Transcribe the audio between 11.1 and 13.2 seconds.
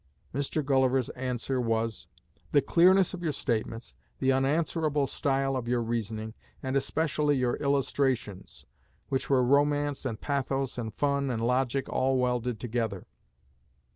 and logic all welded together."